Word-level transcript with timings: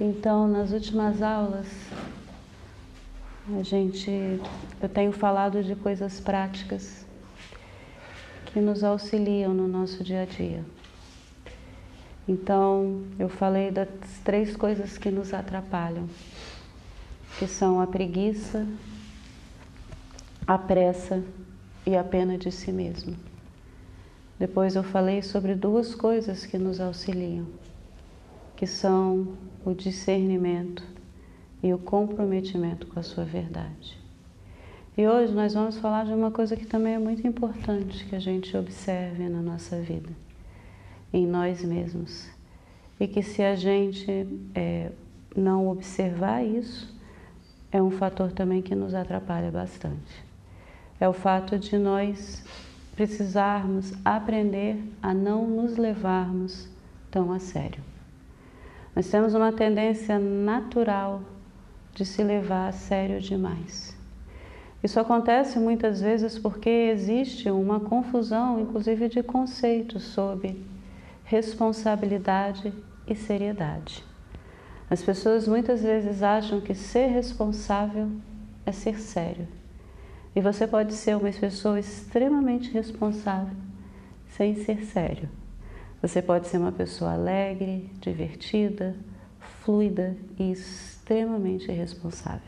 Então, 0.00 0.46
nas 0.46 0.70
últimas 0.70 1.20
aulas, 1.22 1.66
a 3.58 3.62
gente, 3.64 4.10
eu 4.80 4.88
tenho 4.88 5.10
falado 5.10 5.60
de 5.60 5.74
coisas 5.74 6.20
práticas 6.20 7.04
que 8.46 8.60
nos 8.60 8.84
auxiliam 8.84 9.52
no 9.52 9.66
nosso 9.66 10.04
dia 10.04 10.22
a 10.22 10.24
dia. 10.24 10.64
Então, 12.28 13.02
eu 13.18 13.28
falei 13.28 13.72
das 13.72 13.88
três 14.22 14.54
coisas 14.54 14.96
que 14.96 15.10
nos 15.10 15.34
atrapalham, 15.34 16.08
que 17.36 17.48
são 17.48 17.80
a 17.80 17.86
preguiça, 17.86 18.64
a 20.46 20.56
pressa 20.56 21.24
e 21.84 21.96
a 21.96 22.04
pena 22.04 22.38
de 22.38 22.52
si 22.52 22.70
mesmo. 22.70 23.16
Depois 24.38 24.76
eu 24.76 24.84
falei 24.84 25.22
sobre 25.22 25.56
duas 25.56 25.92
coisas 25.92 26.46
que 26.46 26.56
nos 26.56 26.80
auxiliam, 26.80 27.46
que 28.58 28.66
são 28.66 29.36
o 29.64 29.72
discernimento 29.72 30.82
e 31.62 31.72
o 31.72 31.78
comprometimento 31.78 32.88
com 32.88 32.98
a 32.98 33.04
sua 33.04 33.22
verdade. 33.22 33.96
E 34.96 35.06
hoje 35.06 35.32
nós 35.32 35.54
vamos 35.54 35.78
falar 35.78 36.04
de 36.06 36.12
uma 36.12 36.32
coisa 36.32 36.56
que 36.56 36.66
também 36.66 36.94
é 36.94 36.98
muito 36.98 37.24
importante 37.24 38.04
que 38.04 38.16
a 38.16 38.18
gente 38.18 38.56
observe 38.56 39.28
na 39.28 39.40
nossa 39.40 39.80
vida, 39.80 40.10
em 41.12 41.24
nós 41.24 41.62
mesmos. 41.62 42.28
E 42.98 43.06
que 43.06 43.22
se 43.22 43.44
a 43.44 43.54
gente 43.54 44.26
é, 44.56 44.90
não 45.36 45.68
observar 45.68 46.44
isso, 46.44 46.92
é 47.70 47.80
um 47.80 47.92
fator 47.92 48.32
também 48.32 48.60
que 48.60 48.74
nos 48.74 48.92
atrapalha 48.92 49.52
bastante. 49.52 50.24
É 50.98 51.08
o 51.08 51.12
fato 51.12 51.56
de 51.60 51.78
nós 51.78 52.44
precisarmos 52.96 53.92
aprender 54.04 54.82
a 55.00 55.14
não 55.14 55.46
nos 55.46 55.76
levarmos 55.76 56.68
tão 57.08 57.30
a 57.30 57.38
sério. 57.38 57.86
Nós 58.98 59.08
temos 59.08 59.32
uma 59.32 59.52
tendência 59.52 60.18
natural 60.18 61.20
de 61.94 62.04
se 62.04 62.20
levar 62.20 62.66
a 62.66 62.72
sério 62.72 63.20
demais. 63.20 63.96
Isso 64.82 64.98
acontece 64.98 65.56
muitas 65.60 66.00
vezes 66.00 66.36
porque 66.36 66.68
existe 66.68 67.48
uma 67.48 67.78
confusão, 67.78 68.60
inclusive 68.60 69.08
de 69.08 69.22
conceitos 69.22 70.02
sobre 70.02 70.60
responsabilidade 71.22 72.72
e 73.06 73.14
seriedade. 73.14 74.04
As 74.90 75.00
pessoas 75.00 75.46
muitas 75.46 75.80
vezes 75.80 76.20
acham 76.20 76.60
que 76.60 76.74
ser 76.74 77.06
responsável 77.06 78.10
é 78.66 78.72
ser 78.72 78.98
sério. 78.98 79.46
E 80.34 80.40
você 80.40 80.66
pode 80.66 80.92
ser 80.94 81.16
uma 81.16 81.30
pessoa 81.30 81.78
extremamente 81.78 82.72
responsável 82.72 83.54
sem 84.26 84.56
ser 84.56 84.82
sério. 84.86 85.28
Você 86.00 86.22
pode 86.22 86.46
ser 86.46 86.58
uma 86.58 86.70
pessoa 86.70 87.12
alegre, 87.12 87.90
divertida, 88.00 88.94
fluida 89.64 90.16
e 90.38 90.52
extremamente 90.52 91.70
responsável. 91.72 92.40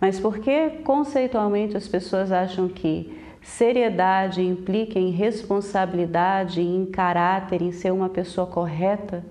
Mas 0.00 0.18
por 0.18 0.38
que 0.38 0.70
conceitualmente 0.84 1.76
as 1.76 1.86
pessoas 1.86 2.32
acham 2.32 2.68
que 2.68 3.16
seriedade 3.40 4.42
implica 4.42 4.98
em 4.98 5.10
responsabilidade, 5.10 6.60
em 6.60 6.86
caráter, 6.86 7.62
em 7.62 7.72
ser 7.72 7.92
uma 7.92 8.08
pessoa 8.08 8.46
correta? 8.46 9.24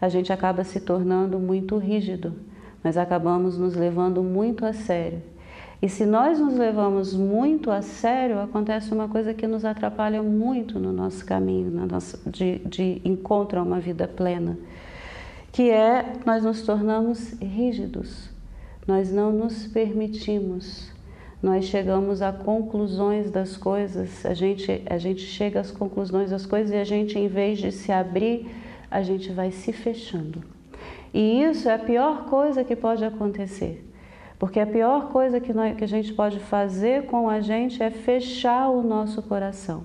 A 0.00 0.08
gente 0.08 0.32
acaba 0.32 0.62
se 0.62 0.80
tornando 0.80 1.38
muito 1.38 1.76
rígido, 1.76 2.34
mas 2.82 2.96
acabamos 2.96 3.58
nos 3.58 3.74
levando 3.74 4.22
muito 4.22 4.64
a 4.64 4.72
sério 4.72 5.33
e 5.82 5.88
se 5.88 6.06
nós 6.06 6.38
nos 6.38 6.54
levamos 6.54 7.12
muito 7.12 7.70
a 7.70 7.82
sério, 7.82 8.40
acontece 8.40 8.92
uma 8.92 9.08
coisa 9.08 9.34
que 9.34 9.46
nos 9.46 9.64
atrapalha 9.64 10.22
muito 10.22 10.78
no 10.78 10.92
nosso 10.92 11.24
caminho 11.24 11.70
na 11.70 11.86
nossa, 11.86 12.18
de, 12.30 12.58
de 12.60 13.02
encontro 13.04 13.58
a 13.58 13.62
uma 13.62 13.80
vida 13.80 14.08
plena, 14.08 14.56
que 15.52 15.70
é 15.70 16.14
nós 16.24 16.42
nos 16.42 16.62
tornamos 16.62 17.32
rígidos, 17.40 18.30
nós 18.86 19.12
não 19.12 19.32
nos 19.32 19.66
permitimos, 19.66 20.90
nós 21.42 21.66
chegamos 21.66 22.22
a 22.22 22.32
conclusões 22.32 23.30
das 23.30 23.56
coisas, 23.56 24.24
a 24.24 24.32
gente, 24.32 24.82
a 24.88 24.96
gente 24.96 25.20
chega 25.20 25.60
às 25.60 25.70
conclusões 25.70 26.30
das 26.30 26.46
coisas 26.46 26.70
e 26.70 26.76
a 26.76 26.84
gente, 26.84 27.18
em 27.18 27.28
vez 27.28 27.58
de 27.58 27.70
se 27.70 27.92
abrir, 27.92 28.48
a 28.90 29.02
gente 29.02 29.30
vai 29.32 29.50
se 29.50 29.72
fechando. 29.72 30.42
E 31.12 31.42
isso 31.42 31.68
é 31.68 31.74
a 31.74 31.78
pior 31.78 32.24
coisa 32.24 32.64
que 32.64 32.74
pode 32.74 33.04
acontecer 33.04 33.84
porque 34.44 34.60
a 34.60 34.66
pior 34.66 35.08
coisa 35.08 35.40
que, 35.40 35.54
nós, 35.54 35.74
que 35.74 35.84
a 35.84 35.88
gente 35.88 36.12
pode 36.12 36.38
fazer 36.38 37.06
com 37.06 37.30
a 37.30 37.40
gente 37.40 37.82
é 37.82 37.88
fechar 37.88 38.68
o 38.68 38.82
nosso 38.82 39.22
coração. 39.22 39.84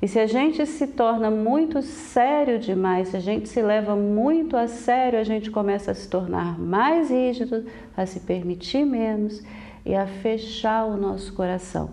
E 0.00 0.06
se 0.06 0.20
a 0.20 0.28
gente 0.28 0.64
se 0.64 0.86
torna 0.86 1.28
muito 1.28 1.82
sério 1.82 2.60
demais, 2.60 3.08
se 3.08 3.16
a 3.16 3.20
gente 3.20 3.48
se 3.48 3.60
leva 3.60 3.96
muito 3.96 4.56
a 4.56 4.68
sério, 4.68 5.18
a 5.18 5.24
gente 5.24 5.50
começa 5.50 5.90
a 5.90 5.94
se 5.96 6.08
tornar 6.08 6.56
mais 6.56 7.10
rígido, 7.10 7.66
a 7.96 8.06
se 8.06 8.20
permitir 8.20 8.84
menos 8.84 9.42
e 9.84 9.92
a 9.92 10.06
fechar 10.06 10.84
o 10.84 10.96
nosso 10.96 11.32
coração. 11.34 11.90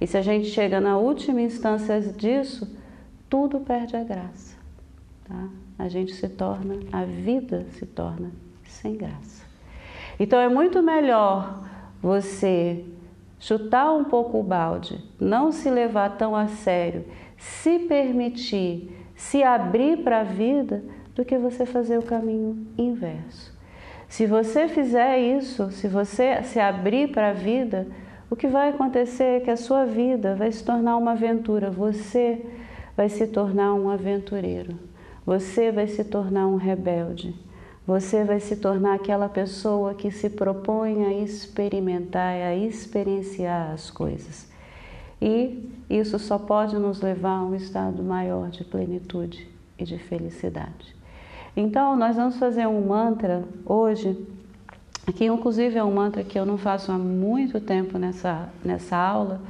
E 0.00 0.06
se 0.08 0.18
a 0.18 0.22
gente 0.22 0.48
chega 0.48 0.80
na 0.80 0.98
última 0.98 1.40
instância 1.40 2.00
disso, 2.00 2.76
tudo 3.30 3.60
perde 3.60 3.94
a 3.94 4.02
graça. 4.02 4.56
Tá? 5.28 5.48
A 5.78 5.88
gente 5.88 6.12
se 6.12 6.28
torna, 6.28 6.80
a 6.90 7.04
vida 7.04 7.64
se 7.70 7.86
torna 7.86 8.32
sem 8.64 8.96
graça. 8.96 9.46
Então 10.18 10.40
é 10.40 10.48
muito 10.48 10.82
melhor 10.82 11.64
você 12.00 12.84
chutar 13.38 13.92
um 13.92 14.04
pouco 14.04 14.38
o 14.38 14.42
balde, 14.42 15.02
não 15.20 15.52
se 15.52 15.70
levar 15.70 16.16
tão 16.16 16.34
a 16.34 16.48
sério, 16.48 17.04
se 17.36 17.80
permitir, 17.80 18.90
se 19.14 19.42
abrir 19.42 19.98
para 19.98 20.20
a 20.20 20.24
vida, 20.24 20.82
do 21.16 21.24
que 21.24 21.38
você 21.38 21.64
fazer 21.64 21.98
o 21.98 22.02
caminho 22.02 22.66
inverso. 22.76 23.56
Se 24.06 24.26
você 24.26 24.68
fizer 24.68 25.18
isso, 25.18 25.70
se 25.70 25.88
você 25.88 26.42
se 26.42 26.60
abrir 26.60 27.10
para 27.10 27.30
a 27.30 27.32
vida, 27.32 27.88
o 28.30 28.36
que 28.36 28.46
vai 28.46 28.68
acontecer 28.68 29.24
é 29.24 29.40
que 29.40 29.50
a 29.50 29.56
sua 29.56 29.86
vida 29.86 30.36
vai 30.36 30.52
se 30.52 30.62
tornar 30.62 30.96
uma 30.96 31.12
aventura, 31.12 31.70
você 31.70 32.44
vai 32.94 33.08
se 33.08 33.26
tornar 33.26 33.74
um 33.74 33.88
aventureiro, 33.88 34.78
você 35.24 35.72
vai 35.72 35.86
se 35.86 36.04
tornar 36.04 36.46
um 36.46 36.56
rebelde. 36.56 37.34
Você 37.86 38.24
vai 38.24 38.40
se 38.40 38.56
tornar 38.56 38.94
aquela 38.94 39.28
pessoa 39.28 39.94
que 39.94 40.10
se 40.10 40.28
propõe 40.28 41.04
a 41.04 41.12
experimentar, 41.12 42.34
a 42.34 42.54
experienciar 42.54 43.70
as 43.70 43.90
coisas. 43.90 44.48
E 45.22 45.70
isso 45.88 46.18
só 46.18 46.36
pode 46.36 46.76
nos 46.76 47.00
levar 47.00 47.38
a 47.38 47.44
um 47.44 47.54
estado 47.54 48.02
maior 48.02 48.50
de 48.50 48.64
plenitude 48.64 49.48
e 49.78 49.84
de 49.84 49.98
felicidade. 49.98 50.96
Então, 51.56 51.96
nós 51.96 52.16
vamos 52.16 52.36
fazer 52.38 52.66
um 52.66 52.86
mantra 52.86 53.44
hoje, 53.64 54.18
que 55.14 55.24
inclusive 55.24 55.78
é 55.78 55.84
um 55.84 55.94
mantra 55.94 56.24
que 56.24 56.38
eu 56.38 56.44
não 56.44 56.58
faço 56.58 56.90
há 56.90 56.98
muito 56.98 57.60
tempo 57.60 57.98
nessa, 57.98 58.48
nessa 58.64 58.96
aula, 58.96 59.40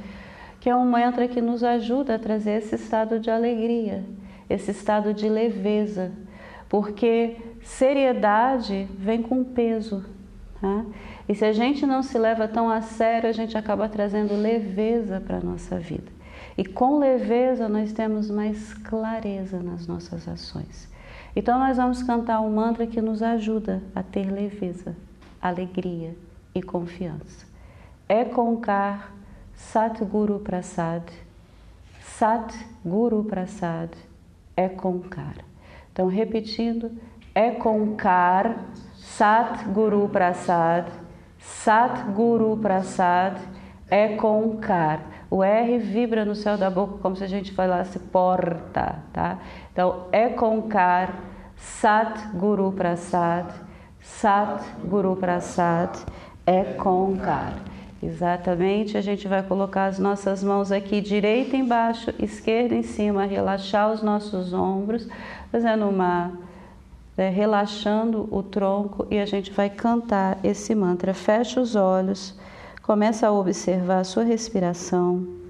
que 0.61 0.69
é 0.69 0.75
um 0.75 0.89
mantra 0.89 1.27
que 1.27 1.41
nos 1.41 1.63
ajuda 1.63 2.15
a 2.15 2.19
trazer 2.19 2.59
esse 2.59 2.75
estado 2.75 3.19
de 3.19 3.31
alegria, 3.31 4.05
esse 4.49 4.71
estado 4.71 5.13
de 5.13 5.27
leveza, 5.27 6.11
porque 6.69 7.35
seriedade 7.67 8.87
vem 8.97 9.21
com 9.21 9.43
peso. 9.43 10.03
Tá? 10.59 10.85
E 11.27 11.35
se 11.35 11.45
a 11.45 11.51
gente 11.51 11.85
não 11.85 12.01
se 12.01 12.17
leva 12.17 12.47
tão 12.47 12.69
a 12.69 12.81
sério, 12.81 13.29
a 13.29 13.33
gente 13.33 13.57
acaba 13.57 13.89
trazendo 13.89 14.33
leveza 14.35 15.19
para 15.19 15.37
a 15.37 15.41
nossa 15.41 15.77
vida. 15.77 16.11
E 16.57 16.65
com 16.65 16.97
leveza 16.97 17.67
nós 17.67 17.91
temos 17.91 18.31
mais 18.31 18.73
clareza 18.73 19.61
nas 19.61 19.85
nossas 19.85 20.27
ações. 20.27 20.89
Então 21.35 21.59
nós 21.59 21.77
vamos 21.77 22.01
cantar 22.01 22.41
um 22.41 22.49
mantra 22.49 22.87
que 22.87 23.01
nos 23.01 23.21
ajuda 23.21 23.83
a 23.93 24.01
ter 24.01 24.31
leveza, 24.31 24.95
alegria 25.41 26.15
e 26.55 26.63
confiança. 26.63 27.45
É 28.07 28.23
Concar 28.23 29.13
Sat 29.53 30.03
Guru 30.03 30.39
Prasad. 30.39 31.03
Sat 32.01 32.53
Guru 32.83 33.25
Prasad 33.25 33.91
é 34.55 34.69
Concar. 34.69 35.35
Então 35.91 36.07
repetindo, 36.07 36.91
Car, 37.97 38.65
Sat 38.95 39.65
Guru 39.65 40.09
Prasad, 40.09 40.87
Sat 41.39 42.11
Guru 42.11 42.57
Prasad, 42.57 43.37
Car. 44.61 45.01
O 45.29 45.43
R 45.43 45.77
vibra 45.77 46.25
no 46.25 46.33
céu 46.33 46.57
da 46.57 46.69
boca 46.69 46.97
como 46.99 47.15
se 47.15 47.23
a 47.23 47.27
gente 47.27 47.51
falasse 47.51 47.99
porta, 47.99 49.03
tá? 49.13 49.37
Então, 49.71 50.07
Car, 50.69 51.13
Sat 51.55 52.29
Guru 52.33 52.71
Prasad, 52.71 53.51
Sat 53.99 54.63
Guru 54.83 55.15
Prasad, 55.15 55.95
Car. 57.23 57.53
Exatamente, 58.01 58.97
a 58.97 59.01
gente 59.01 59.27
vai 59.27 59.43
colocar 59.43 59.85
as 59.85 59.99
nossas 59.99 60.43
mãos 60.43 60.71
aqui, 60.71 61.01
direita 61.01 61.55
embaixo, 61.55 62.13
esquerda 62.19 62.75
em 62.75 62.83
cima, 62.83 63.25
relaxar 63.25 63.91
os 63.91 64.01
nossos 64.03 64.53
ombros, 64.53 65.07
fazendo 65.51 65.89
uma 65.89 66.46
né, 67.17 67.29
relaxando 67.29 68.27
o 68.31 68.43
tronco 68.43 69.07
e 69.09 69.17
a 69.17 69.25
gente 69.25 69.51
vai 69.51 69.69
cantar 69.69 70.37
esse 70.43 70.75
mantra. 70.75 71.13
Fecha 71.13 71.59
os 71.59 71.75
olhos, 71.75 72.37
começa 72.83 73.27
a 73.27 73.31
observar 73.31 73.99
a 73.99 74.03
sua 74.03 74.23
respiração. 74.23 75.46